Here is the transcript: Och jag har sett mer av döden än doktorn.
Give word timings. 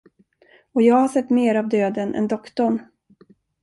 Och 0.73 0.81
jag 0.81 0.95
har 0.95 1.07
sett 1.07 1.29
mer 1.29 1.55
av 1.55 1.69
döden 1.69 2.15
än 2.15 2.27
doktorn. 2.27 2.79